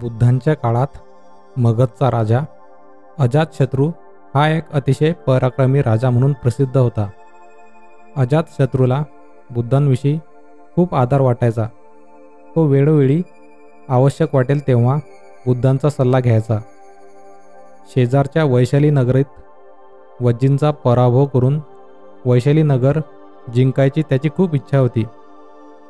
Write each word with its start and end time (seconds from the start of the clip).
बुद्धांच्या 0.00 0.54
काळात 0.54 0.86
मगधचा 1.56 2.10
राजा 2.10 2.40
अजातशत्रू 3.18 3.90
हा 4.34 4.48
एक 4.48 4.72
अतिशय 4.72 5.12
पराक्रमी 5.12 5.82
राजा 5.82 6.10
म्हणून 6.10 6.32
प्रसिद्ध 6.32 6.76
होता. 6.76 7.08
अजातशत्रूला 8.16 9.02
बुद्धांविषयी 9.50 10.18
खूप 10.74 10.94
आदर 10.94 11.20
वाटायचा. 11.20 11.66
तो 12.56 12.64
वेळोवेळी 12.64 13.22
आवश्यक 13.88 14.34
वाटेल 14.34 14.66
तेव्हा 14.66 14.96
बुद्धांचा 15.46 15.90
सल्ला 15.90 16.20
घ्यायचा. 16.20 16.58
शेजारच्या 17.90 18.44
वैशाली 18.44 18.90
नगरीत 18.90 19.24
वज्जींचा 20.20 20.70
पराभव 20.70 21.26
करून 21.26 21.60
वैशाली 22.24 22.62
नगर 22.62 23.00
जिंकायची 23.54 24.02
त्याची 24.02 24.28
खूप 24.36 24.54
इच्छा 24.54 24.78
होती. 24.78 25.04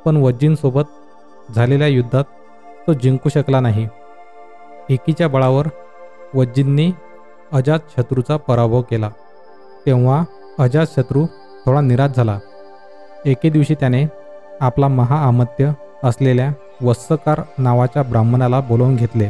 पण 0.04 0.17
वज्जींसोबत 0.17 1.53
झालेल्या 1.57 1.89
युद्धात 1.89 2.25
तो 2.86 2.93
जिंकू 2.93 3.29
शकला 3.29 3.61
नाही. 3.61 3.89
एकीच्या 4.90 5.29
बळावर 5.29 5.67
वज्जींनी 6.35 6.93
अजातशत्रूचा 7.53 8.36
पराभव 8.36 8.82
केला. 8.82 9.11
तेव्हा 9.86 10.22
अजातशत्रू 10.58 11.26
थोडा 11.67 11.81
निराश 11.81 12.11
झाला. 12.17 12.39
एके 13.25 13.50
दिवशी 13.50 13.75
त्याने 13.75 14.04
आपला 14.61 14.89
महाआमत्य 14.89 15.71
असलेल्या 16.04 16.50
वत्सकार 16.82 17.40
नावाच्या 17.58 18.03
ब्राह्मणाला 18.03 18.61
बोलावून 18.61 18.96
घेतले. 18.96 19.29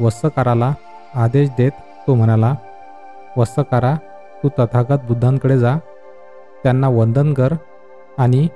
वत्सकाराला 0.00 0.72
आदेश 1.14 1.48
देत 1.58 1.72
तो 2.06 2.14
म्हणाला 2.14 2.54
वत्सकारा 3.36 3.94
तू 4.42 4.48
तथागत 4.58 5.04
बुद्धांकडे 5.08 5.58
जा. 5.58 5.76
त्यांना 6.62 6.88
वंदन 6.88 7.34
कर 7.34 7.52
आणि 8.18 8.48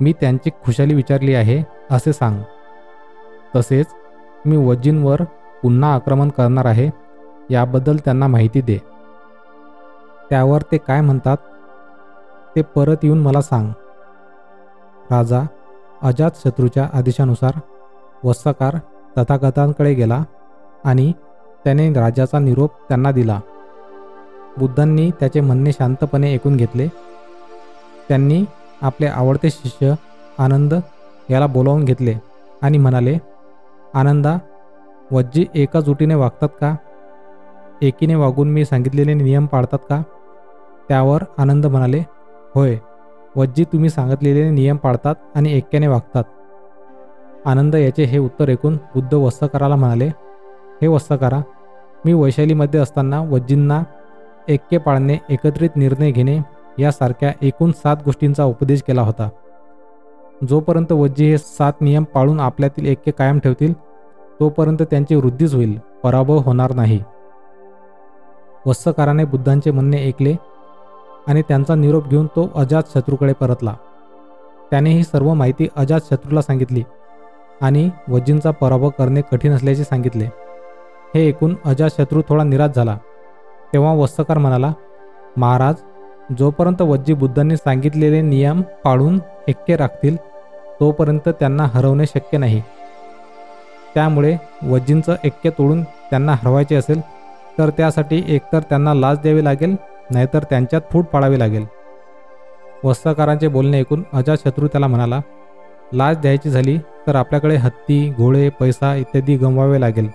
मी 0.00 0.12
त्यांची 0.12 0.50
खुशाली 0.64 0.94
विचारली 0.94 1.34
आहे 1.34 1.62
असे 1.90 2.12
सांग. 2.12 2.42
तसेच 3.56 3.86
मी 4.46 4.56
वजिनवर 4.56 5.22
पुन्हा 5.62 5.94
आक्रमण 5.94 6.28
करणार 6.28 6.64
आहे 6.64 6.90
याबद्दल 7.50 7.96
त्यांना 7.96 8.26
माहिती 8.26 8.60
दे. 8.60 8.78
त्यावर 10.30 10.62
ते 10.62 10.76
काय 10.76 11.00
म्हणतात 11.00 11.36
ते 12.56 12.62
परत 12.62 12.96
येऊन 13.02 13.18
मला 13.18 13.40
सांग. 13.40 13.70
राजा 15.10 15.42
अजातशत्रूच्या 16.02 16.88
आदेशानुसार 16.92 17.52
वत्सकार 18.24 18.76
तथागतांकडे 19.18 19.94
गेला 19.94 20.22
आणि 20.84 21.12
त्याने 21.64 21.92
राजाचा 21.92 22.38
निरोप 22.38 22.70
त्यांना 22.88 23.10
दिला. 23.10 23.40
बुद्धांनी 24.58 25.10
त्याचे 25.10 25.40
म्हणणे 25.40 25.72
शांतपणे 25.72 26.34
ऐकून 26.34 26.56
घेतले. 26.56 26.88
त्यांनी 28.08 28.44
आपले 28.82 29.06
आवडते 29.06 29.50
शिष्य 29.50 29.94
आनंद 30.38 30.74
याला 31.30 31.46
बोलावून 31.46 31.84
घेतले 31.84 32.14
आणि 32.62 32.78
म्हणाले 32.78 33.18
आनंदा 33.94 34.38
वज्जी 35.12 35.46
एका 35.54 35.80
जुटीने 35.80 36.14
वागतात 36.14 36.48
का? 36.60 36.74
एकीने 37.82 38.14
वागून 38.14 38.50
मी 38.50 38.64
सांगितलेले 38.64 39.14
नियम 39.14 39.46
पाळतात 39.46 39.78
का? 39.88 40.02
त्यावर 40.88 41.24
आनंद 41.38 41.66
म्हणाले 41.66 41.98
होय 42.54 42.76
वज्जी 43.36 43.64
तुम्ही 43.64 43.90
सांगितलेले 43.90 44.50
नियम 44.50 44.76
पाळतात 44.76 45.14
आणि 45.34 45.52
एक्याने 45.52 45.86
वागतात. 45.86 46.24
आनंद 47.46 47.74
याचे 47.74 48.04
हे 48.04 48.18
उत्तर 48.18 48.48
ऐकून 48.48 48.76
बुद्ध 48.94 49.14
वत्सकाराला 49.14 49.76
म्हणाले 49.76 50.06
हे 50.82 50.86
वस्तकारा 50.86 51.40
मी 52.04 52.12
वैशालीमध्ये 52.12 52.80
असताना 52.80 53.20
वज्जींना 53.20 53.82
ऐक्य 54.48 54.78
पाळणे 54.78 55.18
एकत्रित 55.28 55.76
निर्णय 55.76 56.10
घेणे 56.10 56.38
यासारख्या 56.78 57.32
एकूण 57.42 57.72
सात 57.72 57.96
गोष्टींचा 58.04 58.44
उपदेश 58.44 58.82
केला 58.82 59.02
होता. 59.02 59.28
जोपर्यंत 60.42 60.92
वज्जी 60.92 61.30
हे 61.30 61.38
सात 61.38 61.80
नियम 61.80 62.04
पाळून 62.04 62.40
आपल्यातील 62.40 62.86
ऐक्य 62.90 63.12
कायम 63.12 63.38
ठेवतील 63.38 63.72
तोपर्यंत 64.40 64.82
त्यांची 64.82 65.14
वृद्धीच 65.14 65.54
होईल 65.54 65.78
पराभव 66.02 66.38
होणार 66.38 66.72
नाही. 66.74 67.00
वत्सकाराने 68.66 69.24
बुद्धांचे 69.24 69.70
म्हणणे 69.70 70.04
ऐकले 70.06 70.34
आणि 71.28 71.42
त्यांचा 71.48 71.74
निरोप 71.74 72.08
घेऊन 72.08 72.26
तो 72.26 72.48
अजातशत्रूकडे 72.54 73.32
परतला. 73.32 73.74
त्याने 74.70 74.90
ही 74.90 75.02
सर्व 75.02 75.32
माहिती 75.34 75.68
अजातशत्रूला 75.76 76.42
सांगितली 76.42 76.82
आणि 77.62 77.88
वज्जींचा 78.08 78.50
पराभव 78.50 78.90
करणे 78.98 79.20
कठीण 79.32 79.52
असल्याचे 79.52 79.84
सांगितले. 79.84 80.24
हे 81.14 81.28
ऐकून 81.28 81.54
अजातशत्रू 81.64 82.22
थोडा 82.28 82.44
निराश 82.44 82.76
झाला. 82.76 82.96
तेव्हा 83.72 83.94
वस्तकार 83.94 84.38
म्हणाला 84.38 84.72
महाराज 85.36 85.74
जोपर्यंत 86.38 86.82
वज्जी 86.82 87.14
बुद्धांनी 87.14 87.56
सांगितलेले 87.56 88.20
नियम 88.20 88.60
पाळून 88.84 89.18
ऐक्य 89.48 89.76
राखतील 89.76 90.16
तोपर्यंत 90.80 91.28
त्यांना 91.28 91.64
हरवणे 91.64 92.06
शक्य 92.06 92.38
नाही. 92.38 92.62
त्यामुळे 93.94 94.36
वज्जींचं 94.62 95.14
ऐक्य 95.24 95.50
तोडून 95.50 95.82
त्यांना 95.82 96.32
हरवायचे 96.32 96.76
असेल 96.76 97.00
तर 97.58 97.70
त्यासाठी 97.70 98.22
एकतर 98.28 98.60
त्यांना 98.60 98.94
लाच 98.94 99.20
द्यावी 99.20 99.44
लागेल 99.44 99.76
नाहीतर 100.10 100.42
त्यांच्यात 100.42 100.82
फूट 100.92 101.04
पाडावी 101.04 101.38
लागेल. 101.38 101.66
वस्त्रकारांचे 102.84 103.48
बोलणे 103.48 103.78
ऐकून 103.78 104.02
अजातशत्रू 104.12 104.66
त्याला 104.66 104.86
म्हणाला 104.86 105.20
लाच 105.92 106.18
द्यायची 106.18 106.50
झाली 106.50 106.78
तर 107.06 107.14
आपल्याकडे 107.14 107.56
हत्ती 107.56 108.14
घोडे 108.16 108.48
पैसा 108.48 108.94
इत्यादी 108.94 109.36
गमवावे 109.36 109.80
लागेल. 109.80 110.10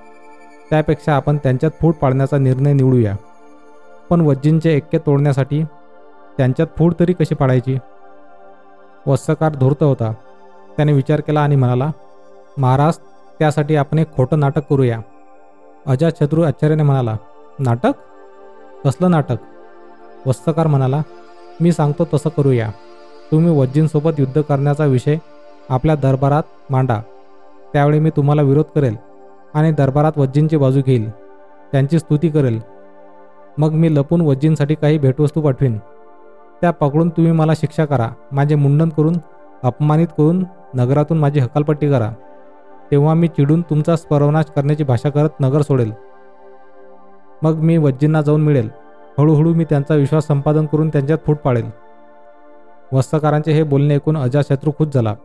त्यापेक्षा 0.70 1.16
आपण 1.16 1.38
त्यांच्यात 1.38 1.72
फूट 1.82 1.96
पाडण्याचा 1.96 2.38
निर्णय 2.38 2.74
निवडूया. 2.74 3.16
पण 4.10 4.22
वज्जींचे 4.22 4.76
ऐक्य 4.76 4.98
तोडण्यासाठी 4.98 5.64
त्यांच्यात 6.38 6.68
फूट 6.78 6.94
तरी 7.00 7.14
कशी 7.14 7.36
पाडायची? 7.36 7.78
वत्सकार 9.08 9.56
धूर्त 9.56 9.84
होता. 9.84 10.14
त्याने 10.75 10.94
विचार 10.94 11.22
केला 11.22 11.41
आणि 11.41 11.56
म्हणाला 11.56 11.90
महाराज 12.58 12.97
त्यासाठी 13.40 13.75
आपण 13.75 14.00
एक 14.00 14.16
खोटं 14.16 14.40
नाटक 14.40 14.62
करूया. 14.69 15.00
अजातशत्रू 15.88 16.41
आश्चर्याने 16.41 16.84
म्हणाला 16.84 17.18
नाटक? 17.59 17.92
कसलं 18.86 19.12
नाटक? 19.12 19.36
वत्सकार 20.25 20.68
म्हणाला 20.68 21.02
मी 21.62 21.72
सांगतो 21.72 22.08
तसं 22.13 22.30
करूया. 22.30 22.69
तुम्ही 23.31 23.59
वज्जींसोबत 23.59 24.12
युद्ध 24.19 24.42
करण्याचा 24.42 24.86
विषय 24.86 25.18
आपल्या 25.69 25.96
दरबारात 25.96 26.44
मांडा. 26.69 27.02
त्यावेळी 27.74 28.00
मी 28.00 28.09
तुम्हाला 28.09 28.42
विरोध 28.42 28.66
करेल 28.75 28.96
आणि 29.53 29.72
दरबारात 29.72 30.12
वज्जींची 30.18 30.58
बाजू 30.58 30.81
घेईल. 30.86 31.09
त्यांची 31.72 32.00
स्तुती 32.00 32.30
करेल. 32.30 32.62
मग 33.58 33.72
मी 33.72 33.96
लपून 33.96 34.22
वज्जींसाठी 34.22 34.75
काही 34.75 34.97
भेटवस्तू 34.97 35.42
पाठवीन. 35.42 35.80
त्या 36.63 36.72
पकडून 36.72 37.09
तुम्ही 37.09 37.31
मला 37.31 37.53
शिक्षा 37.53 37.85
करा. 37.85 38.09
माझे 38.31 38.56
मुंडन 38.56 38.90
करून 38.90 39.13
अपमानित 39.63 40.07
करून 40.07 40.46
नगरातून 40.74 41.18
माझी 41.18 41.40
हकालपट्टी 41.40 41.90
करा. 41.90 42.12
तेव्हा 42.91 43.13
मी 43.13 43.28
चिडून 43.28 43.62
तुमचा 43.62 43.96
स्पर्वनाश 43.96 44.46
करण्याची 44.56 44.84
भाषा 44.84 45.09
करत 45.09 45.29
नगर 45.40 45.62
सोडेल. 45.62 45.91
मग 47.41 47.56
मी 47.56 47.78
वज्जींना 47.78 48.22
जाऊन 48.22 48.41
मिळेल. 48.41 48.69
हळूहळू 49.18 49.53
मी 49.53 49.63
त्यांचा 49.63 49.96
विश्वास 49.96 50.28
संपादन 50.28 50.66
करून 50.66 50.90
त्यांच्यात 50.90 51.18
फूट 51.25 51.38
पाडेल. 51.38 51.69
वस्त्रकारांचे 52.94 53.51
हे 53.51 53.63
बोलणे 53.63 53.95
ऐकून 53.95 54.18
अजातशत्रू 54.18 54.72
खुश 54.72 54.88
झाला. 54.94 55.16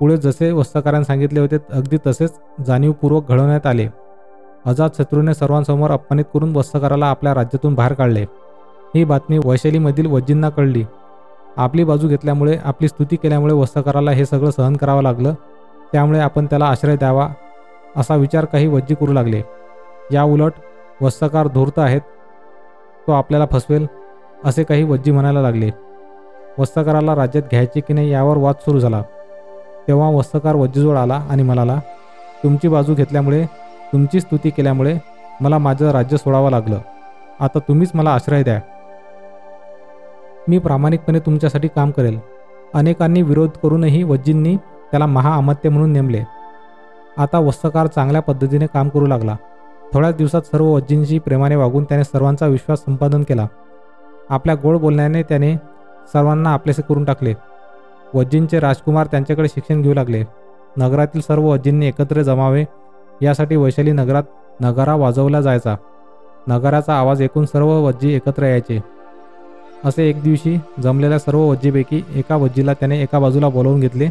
पुढे 0.00 0.16
जसे 0.16 0.52
वस्त्रकारांनी 0.52 1.04
सांगितले 1.04 1.40
होते 1.40 1.56
अगदी 1.72 1.98
तसेच 2.06 2.32
जाणीवपूर्वक 2.66 3.28
घडवण्यात 3.28 3.66
आले. 3.66 3.88
अजातशत्रूने 4.66 5.34
सर्वांसमोर 5.34 5.90
अपमानित 5.90 6.24
करून 6.34 6.56
वस्त्रकाराला 6.56 7.06
आपल्या 7.06 7.34
राज्यातून 7.34 7.74
बाहेर 7.74 7.92
काढले. 7.92 8.24
ही 8.94 9.04
बातमी 9.04 9.38
वैशालीमधील 9.44 10.06
वज्जींना 10.06 10.48
कळली. 10.48 10.84
आपली 11.56 11.84
बाजू 11.84 12.08
घेतल्यामुळे 12.08 12.58
आपली 12.64 12.88
स्तुती 12.88 13.16
केल्यामुळे 13.16 13.54
वस्त्रकाराला 13.54 14.10
हे 14.10 14.26
सगळं 14.26 14.50
सहन 14.50 14.76
करावं 14.76 15.02
लागलं. 15.02 15.34
त्यामुळे 15.92 16.20
आपण 16.20 16.46
त्याला 16.46 16.64
आश्रय 16.64 16.96
द्यावा 16.96 17.28
असा 17.96 18.14
विचार 18.14 18.44
काही 18.44 18.66
वज्जी 18.66 18.94
करू 18.94 19.12
लागले. 19.12 19.42
या 20.12 20.22
उलट 20.22 20.52
वस्त्रकार 21.00 21.46
धूर्त 21.46 21.78
आहेत. 21.78 22.00
तो 23.06 23.12
आपल्याला 23.12 23.46
फसवेल 23.52 23.86
असे 24.44 24.64
काही 24.64 24.82
वज्जी 24.82 25.10
म्हणायला 25.10 25.42
लागले. 25.42 25.70
वस्त्रकाराला 26.58 27.14
राज्यात 27.14 27.44
घ्यायचे 27.50 27.80
की 27.80 27.94
नाही 27.94 28.10
यावर 28.10 28.36
वाद 28.36 28.54
सुरू 28.54 28.80
झाला. 28.80 29.02
तेव्हा 29.88 30.10
वस्त्रकार 30.10 30.54
वज्जीजवळ 30.54 30.96
आला 30.96 31.14
आणि 31.14 31.42
म्हणाला 31.42 31.80
तुमची 32.44 32.68
बाजू 32.68 32.94
घेतल्यामुळे 32.94 33.44
तुमची 33.92 34.20
स्तुती 34.20 34.50
केल्यामुळे 34.50 34.98
मला 35.40 35.58
माझं 35.58 35.90
राज्य 35.90 36.16
सोडावं 36.16 36.50
लागलं. 36.50 36.78
आता 37.40 37.58
तुम्हीच 37.58 37.90
मला 37.94 38.10
आश्रय 38.10 38.42
द्या. 38.42 38.60
मी 40.48 40.58
प्रामाणिकपणे 40.58 41.18
तुमच्यासाठी 41.18 41.68
काम 41.68 41.90
करेल. 41.90 42.18
अनेकांनी 42.74 43.22
विरोध 43.22 43.50
करूनही 43.62 44.02
वज्जींनी 44.02 44.56
त्याला 44.56 45.06
महाअमात्य 45.06 45.68
म्हणून 45.68 45.92
नेमले. 45.92 46.22
आता 47.18 47.38
वस्त्रकार 47.38 47.86
चांगल्या 47.86 48.22
पद्धतीने 48.22 48.66
काम 48.66 48.88
करू 48.88 49.06
लागला. 49.06 49.36
थोड्याच 49.94 50.16
दिवसात 50.16 50.42
सर्व 50.42 50.66
वज्जींशी 50.66 51.18
प्रेमाने 51.18 51.56
वागून 51.56 51.84
त्याने 51.84 52.04
सर्वांचा 52.04 52.46
विश्वास 52.46 52.78
संपादन 52.78 53.22
केला. 53.22 53.46
आपल्या 54.30 54.54
गोड 54.54 54.76
बोलण्याने 54.76 55.22
त्याने 55.22 55.56
सर्वांना 56.12 56.50
आपलेसे 56.50 56.82
करून 56.82 57.04
टाकले. 57.04 57.34
वज्जींचे 58.14 58.60
राजकुमार 58.60 59.06
त्यांच्याकडे 59.06 59.48
शिक्षण 59.48 59.82
घेऊ 59.82 59.94
लागले. 59.94 60.24
नगरातील 60.76 61.20
सर्व 61.20 61.42
वज्जींनी 61.42 61.86
एकत्र 61.86 62.22
जमावे 62.22 62.64
यासाठी 63.22 63.56
वैशाली 63.56 63.92
नगरात 63.92 64.22
नगारा 64.60 64.94
वाजवला 64.94 65.40
जायचा. 65.40 65.76
नगाराचा 66.46 66.94
आवाज 66.94 67.22
ऐकून 67.22 67.46
सर्व 67.46 67.68
वज्जी 67.68 68.14
एकत्र 68.14 68.42
यायचे. 68.42 69.01
असे 69.84 70.08
एक 70.08 70.22
दिवशी 70.22 70.56
जमलेल्या 70.82 71.18
सर्व 71.18 71.38
वज्जीपैकी 71.38 72.02
एका 72.14 72.36
वज्जीला 72.36 72.72
त्याने 72.74 73.00
एका 73.02 73.18
बाजूला 73.18 73.48
बोलावून 73.48 73.80
घेतले. 73.80 74.08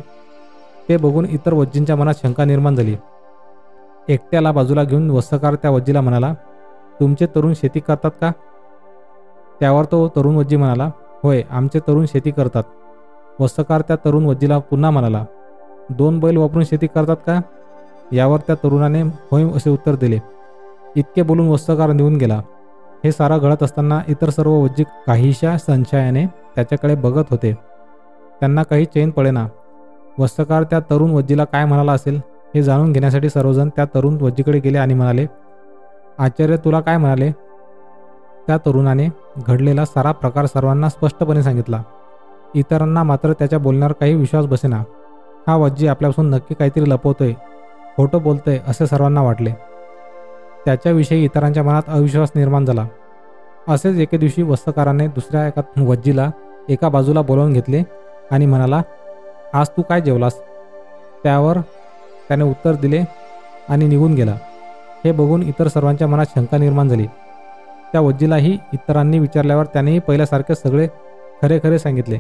ते 0.90 0.98
बघून 0.98 1.26
इतर 1.26 1.54
वज्जींच्या 1.54 1.96
मनात 1.96 2.14
शंका 2.14 2.46
निर्माण 2.46 2.76
झाली. 2.76 2.96
एकट्याला 4.10 4.52
बाजूला 4.52 4.84
घेऊन 4.84 5.10
वस्त्रकार 5.10 5.56
त्या 5.56 5.72
वज्जीला 5.72 6.02
म्हणाला 6.02 6.34
तुमचे 7.00 7.26
तरुण 7.26 7.54
शेती 7.54 7.80
करतात 7.80 8.12
का? 8.22 8.32
त्यावर 9.60 9.86
तो 9.86 10.08
तरुण 10.16 10.36
वज्जी 10.36 10.56
म्हणाला 10.56 10.90
होय 11.24 11.44
आमचे 11.50 11.80
तरुण 11.80 12.06
शेती 12.06 12.32
करतात. 12.32 12.64
वस्तकार 13.40 13.82
त्या 13.82 13.96
तरुण 13.96 14.26
वज्जीला 14.26 14.58
पुन्हा 14.60 14.92
म्हणाला 14.92 15.26
दोन 15.90 16.20
बैल 16.20 16.38
वापरून 16.38 16.64
शेती 16.64 16.88
करतात 16.88 17.18
का? 17.28 17.40
यावर 18.12 18.40
त्या 18.40 18.56
तरुणाने 18.56 19.02
होय 19.02 19.44
असे 19.44 19.70
उत्तर 19.70 19.96
दिले. 19.96 20.20
इतके 20.96 21.22
बोलून 21.22 21.48
वस्तकार 21.48 21.92
निघून 21.92 22.16
गेला. 22.16 22.42
हे 23.04 23.12
सारं 23.12 23.38
घडत 23.38 23.64
असताना 23.64 24.00
इतर 24.08 24.30
सर्व 24.30 24.52
वज्जी 24.52 24.84
काहीशा 25.08 25.58
संशयाने 25.58 26.26
त्याच्याकडे 26.56 26.96
बघत 26.96 27.24
होते. 27.30 27.54
त्यांना 28.40 28.64
काही 28.64 28.86
चैन 28.86 29.10
पडेना. 29.10 29.48
वस्त्रकार 30.20 30.64
त्या 30.64 30.80
तरुण 30.80 31.12
वज्जीला 31.12 31.44
काय 31.44 31.66
म्हणाला 31.66 31.92
असेल 31.92 32.20
हे 32.56 32.64
जाणून 32.64 32.92
घेण्यासाठी 32.92 33.30
सर्वजण 33.30 33.70
त्या 33.70 33.86
तरुण 33.86 34.18
वज्जीकडे 34.22 34.60
गेले 34.60 34.78
आणि 34.78 34.94
म्हणाले 34.94 35.26
आचार्य 36.20 36.58
तुला 36.58 36.80
काय 36.80 36.98
म्हणाले? 36.98 37.32
त्या 38.48 38.58
तरुणाने 38.58 39.08
घडलेला 39.38 39.86
सारा 39.86 40.12
प्रकार 40.12 40.46
सर्वांना 40.46 40.90
स्पष्टपणे 40.90 41.44
सांगितला. 41.44 41.82
इतरांना 42.56 43.04
मात्र 43.04 43.34
त्याच्या 43.34 43.60
बोलण्यावर 43.60 43.94
काही 43.94 44.16
विश्वास 44.16 44.46
बसेना. 44.46 44.84
हा 45.48 45.56
वज्जी 45.56 45.88
आपल्यापासून 45.88 46.30
नक्की 46.30 46.56
काहीतरी 46.56 46.90
लपवतोय 46.90 47.34
खोटं 47.98 48.22
बोलतोय 48.22 48.60
असे 48.68 48.88
सर्वांना 48.88 49.22
वाटले. 49.22 49.52
त्याच्याविषयी 50.66 51.24
इतरांच्या 51.26 51.64
मनात 51.64 51.82
अविश्वास 51.88 52.32
निर्माण 52.36 52.66
झाला. 52.66 52.88
असेच 53.68 53.98
एके 53.98 54.18
दिवशी 54.18 54.44
वस्तकाराने 54.44 55.08
दुसऱ्या 55.08 55.48
एका 55.48 55.62
वज्जीला 55.78 56.30
एका 56.70 56.90
बाजूला 56.90 57.22
बोलावून 57.22 57.54
घेतले 57.54 57.84
आणि 58.32 58.46
म्हणाला 58.46 58.82
आज 59.54 59.70
तू 59.70 59.82
काय 59.82 60.02
जेवलास? 60.02 60.42
त्यावर 61.24 61.58
त्याने 62.28 62.44
उत्तर 62.44 62.74
दिले 62.74 63.04
आणि 63.70 63.88
निघून 63.88 64.14
गेला. 64.14 64.38
हे 65.06 65.12
बघून 65.12 65.44
इतर 65.44 65.68
सर्वांच्या 65.68 66.08
मनात 66.08 66.26
शंका 66.36 66.58
निर्माण 66.58 66.90
झाली. 66.90 67.06
त्या 67.92 68.02
वज्जीलाही 68.02 68.58
इतरांनी 68.74 69.20
विचारल्यावर 69.20 69.66
त्यानेही 69.66 70.00
पहिल्यासारखे 70.00 70.56
सगळे 70.56 70.88
खरे 71.42 71.60
खरे 71.64 71.80
सांगितले. 71.80 72.18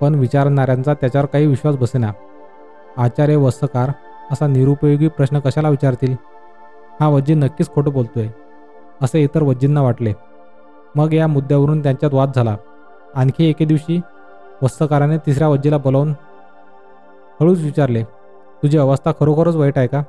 पण 0.00 0.14
विचारणाऱ्यांचा 0.14 0.94
त्याच्यावर 0.94 1.26
काही 1.26 1.46
विश्वास 1.46 1.76
बसेना. 1.76 2.12
आचार्य 2.96 3.36
वस्तकार 3.36 3.90
असा 4.32 4.46
निरुपयोगी 4.46 5.08
प्रश्न 5.08 5.38
कशाला 5.38 5.68
विचारतील? 5.68 6.16
हा 7.00 7.08
वज्जी 7.08 7.34
नक्कीच 7.34 7.68
खोटं 7.70 7.92
बोलतोय 7.92 8.28
असे 9.02 9.22
इतर 9.22 9.42
वज्जींना 9.42 9.82
वाटले. 9.82 10.12
मग 10.96 11.12
या 11.14 11.26
मुद्द्यावरून 11.26 11.82
त्यांच्यात 11.82 12.14
वाद 12.14 12.32
झाला. 12.36 12.56
आणखी 13.14 13.48
एके 13.48 13.64
दिवशी 13.64 14.00
वस्तकाराने 14.62 15.16
तिसऱ्या 15.26 15.48
वज्जीला 15.48 15.78
बोलावून 15.78 16.12
हळूच 17.40 17.60
विचारले 17.60 18.02
तुझी 18.62 18.78
अवस्था 18.78 19.12
खरोखरच 19.20 19.56
वाईट 19.56 19.78
आहे 19.78 19.86
का? 19.86 20.02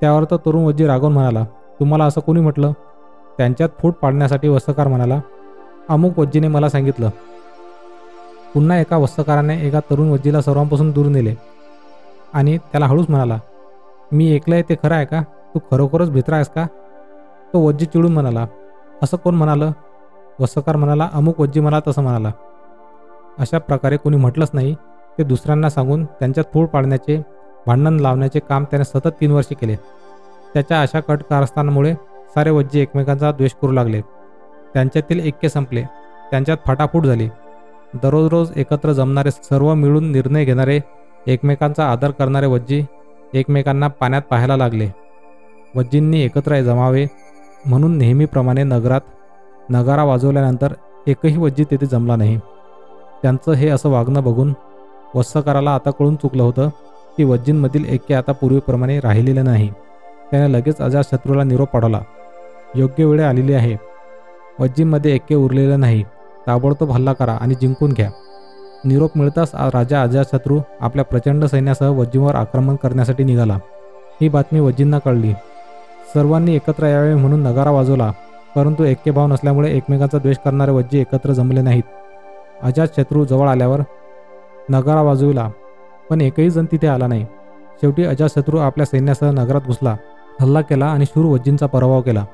त्यावर 0.00 0.24
तो 0.24 0.36
तरुण 0.36 0.64
वज्जी 0.64 0.86
रागवून 0.86 1.12
म्हणाला 1.12 1.44
तुम्हाला 1.80 2.04
असं 2.04 2.20
कोणी 2.20 2.40
म्हटलं? 2.40 2.72
त्यांच्यात 3.38 3.68
फूट 3.78 3.94
पाडण्यासाठी 3.94 4.48
वस्तकार 4.48 4.88
म्हणाला 4.88 5.20
अमुक 5.88 6.18
वज्जीने 6.18 6.48
मला 6.48 6.68
सांगितलं. 6.68 7.10
पुन्हा 8.54 8.78
एका 8.78 8.96
वस्तकाराने 8.96 9.60
एका 9.66 9.80
तरुण 9.90 10.10
वज्जीला 10.10 10.40
सर्वांपासून 10.40 10.90
दूर 10.90 11.06
नेले 11.06 11.34
आणि 12.32 12.56
त्याला 12.72 12.86
हळूच 12.86 13.10
म्हणाला 13.10 13.38
मी 14.12 14.34
ऐकलंय 14.34 14.62
ते 14.62 14.74
खरं 14.82 14.94
आहे 14.94 15.04
का? 15.04 15.22
तू 15.54 15.58
खरोखरच 15.70 16.10
भित्रा 16.10 16.36
आहेस 16.36 16.48
का? 16.48 16.66
तो 17.52 17.66
वज्जी 17.66 17.86
चिडून 17.86 18.12
म्हणाला 18.12 18.46
असं 19.02 19.16
कोण 19.16 19.34
म्हणालं? 19.34 19.72
वसकार 20.40 20.76
म्हणाला 20.76 21.08
अमुक 21.12 21.40
वज्जी 21.40 21.60
मला 21.60 21.80
तसं 21.88 22.02
म्हणाला. 22.02 22.30
अशा 23.38 23.58
प्रकारे 23.58 23.96
कोणी 23.96 24.16
म्हटलंच 24.16 24.50
नाही 24.52 24.74
ते 25.18 25.24
दुसऱ्यांना 25.24 25.70
सांगून 25.70 26.04
त्यांच्यात 26.04 26.44
फूड 26.54 26.66
पाडण्याचे 26.66 27.22
भांडण 27.66 28.00
लावण्याचे 28.00 28.38
काम 28.38 28.64
त्याने 28.64 28.84
सतत 28.84 29.08
तीन 29.20 29.30
वर्षे 29.30 29.54
केले. 29.54 29.76
त्याच्या 30.54 30.80
अशा 30.82 31.00
कट 31.00 31.22
कारस्थानामुळे 31.22 31.94
सारे 32.34 32.50
वज्जे 32.50 32.82
एकमेकांचा 32.82 33.32
द्वेष 33.32 33.54
करू 33.62 33.72
लागले. 33.72 34.00
त्यांच्यातील 34.74 35.26
ऐक्य 35.26 35.48
संपले. 35.48 35.82
त्यांच्यात 36.30 36.56
फाटाफूट 36.66 37.04
झाली. 37.04 37.28
दररोज 37.94 38.28
रोज 38.30 38.50
एकत्र 38.56 38.92
जमणारे 38.92 39.30
सर्व 39.30 39.74
मिळून 39.74 40.12
निर्णय 40.12 40.44
घेणारे 40.44 40.80
एकमेकांचा 41.26 41.92
आदर 41.92 42.10
करणारे 42.10 42.46
वज्जी 42.46 42.84
एकमेकांना 43.34 43.88
पाण्यात 43.88 44.22
पाहायला 44.22 44.56
लागले. 44.56 44.88
वज्जींनी 45.76 46.20
एकत्र 46.20 46.60
जमावे 46.60 47.06
म्हणून 47.66 47.98
नेहमीप्रमाणे 47.98 48.62
नगरात 48.62 49.00
नगारा 49.70 50.04
वाजवल्यानंतर 50.04 50.72
एकही 51.06 51.36
वज्जी 51.36 51.64
तेथे 51.64 51.86
जमला 51.86 52.16
नाही. 52.16 52.38
त्यांचं 53.22 53.52
हे 53.52 53.68
असं 53.68 53.88
वागणं 53.88 54.24
बघून 54.24 54.54
वत्सकाराला 55.14 55.74
आता 55.74 55.90
कळून 55.90 56.16
चुकलं 56.16 56.42
होतं 56.42 56.68
की 57.16 57.24
वज्जींमधील 57.24 57.84
ऐक्य 57.90 58.14
आता 58.14 58.32
पूर्वीप्रमाणे 58.32 59.00
राहिलेलं 59.00 59.44
नाही. 59.44 59.70
त्याने 60.30 60.52
लगेच 60.52 60.78
अजातशत्रूला 60.78 61.44
निरोप 61.44 61.68
पाठवला. 61.68 62.00
योग्य 62.74 63.04
वेळ 63.04 63.22
आलेली 63.22 63.52
आहे. 63.54 63.76
वज्जींमध्ये 64.60 65.14
ऐक्य 65.14 65.34
उरलेलं 65.34 65.80
नाही. 65.80 66.02
ताबडतोब 66.46 66.90
हल्ला 66.90 67.12
करा 67.12 67.32
आणि 67.32 67.54
जिंकून 67.54 67.92
घ्या. 67.92 68.10
निरोप 68.84 69.10
मिळताच 69.16 69.50
राजा 69.54 70.02
अजातशत्रू 70.02 70.60
आपल्या 70.80 71.04
प्रचंड 71.04 71.44
सैन्यासह 71.44 71.88
वज्जींवर 71.88 72.34
आक्रमण 72.34 72.76
करण्यासाठी 72.76 73.24
निघाला. 73.24 73.58
ही 74.20 74.28
बातमी 74.28 74.60
वज्जींना 74.60 74.98
कळली. 74.98 75.32
सर्वांनी 76.14 76.56
एकत्र 76.56 76.86
यावे 76.86 77.14
म्हणून 77.14 77.40
नगारा 77.40 77.70
वाजवला. 77.70 78.12
परंतु 78.56 78.84
ऐक्यभाव 78.84 79.26
नसल्यामुळे 79.26 79.76
एकमेकांचा 79.76 80.18
द्वेष 80.18 80.36
करणारे 80.44 80.70
वज्जी 80.70 81.00
एकत्र 81.00 81.32
जमले 81.32 81.62
नाहीत. 81.62 81.82
अजात 82.62 82.86
शत्रू 82.96 83.24
जवळ 83.24 83.48
आल्यावर 83.48 83.80
नगारा 84.68 85.02
वाजविला. 85.02 85.50
पण 86.10 86.20
एकही 86.20 86.50
जण 86.50 86.64
तिथे 86.72 86.86
आला 86.86 87.06
नाही. 87.06 87.24
शेवटी 87.80 88.04
अजातशत्रू 88.04 88.58
आपल्या 88.58 88.86
सैन्यासह 88.86 89.30
नगरात 89.30 89.60
घुसला. 89.66 89.96
हल्ला 90.40 90.60
केला 90.60 90.86
आणि 90.86 91.04
शूर 91.04 91.24
वज्जींचा 91.24 91.66
पराभव 91.66 92.00
केला. 92.00 92.24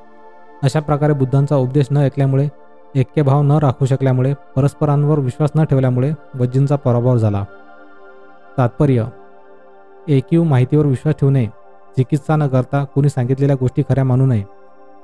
अशा 0.62 0.80
प्रकारे 0.80 1.12
बुद्धांचा 1.12 1.56
उपदेश 1.56 1.86
न 1.90 1.96
ऐकल्यामुळे 1.96 2.48
ऐक्यभाव 2.96 3.42
न 3.42 3.50
राखू 3.50 3.86
शकल्यामुळे 3.86 4.34
परस्परांवर 4.56 5.18
विश्वास 5.18 5.50
न 5.56 5.64
ठेवल्यामुळे 5.64 6.12
वज्जींचा 6.34 6.76
पराभव 6.76 7.16
झाला. 7.16 7.44
तात्पर्य 8.58 9.04
एकीव 10.08 10.42
माहितीवर 10.42 10.86
विश्वास 10.86 11.14
ठेवू 11.14 11.32
नये. 11.32 11.63
चिकित्सा 11.96 12.36
न 12.36 12.46
करता 12.46 12.84
कुणी 12.84 13.08
सांगितलेल्या 13.08 13.56
गोष्टी 13.60 13.82
खऱ्या 13.82 14.04
मानू 14.04 14.26
नये. 14.26 14.44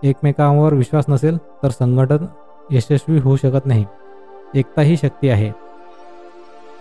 एकमेकांवर 0.03 0.75
विश्वास 0.75 1.05
नसेल 1.09 1.37
तर 1.37 1.69
संघटन 1.69 2.27
यशस्वी 2.71 3.19
होऊ 3.19 3.37
शकत 3.37 3.67
नाही. 3.67 3.85
एकता 4.55 4.83
ही 4.83 4.97
शक्ती 4.97 5.29
आहे. 5.29 5.53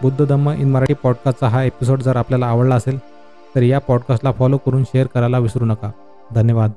बुद्ध 0.02 0.26
धम्म 0.26 0.50
इन 0.50 0.70
मराठी 0.70 0.94
पॉडकास्टचा 0.94 1.48
हा 1.48 1.64
एपिसोड 1.64 2.02
जर 2.02 2.16
आपल्याला 2.16 2.48
आवडला 2.48 2.76
असेल 2.76 3.00
तर 3.56 3.62
या 3.62 3.80
पॉडकास्टला 3.80 4.32
फॉलो 4.32 4.58
करून 4.58 4.84
शेअर 4.84 5.08
करायला 5.08 5.40
विसरू 5.40 5.66
नका. 5.66 5.92
धन्यवाद. 6.36 6.72